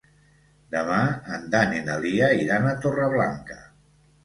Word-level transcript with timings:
Demà 0.75 0.97
en 1.35 1.45
Dan 1.57 1.77
i 1.81 1.83
na 1.91 1.99
Lia 2.07 2.31
iran 2.47 2.69
a 2.73 2.75
Torreblanca. 2.87 3.63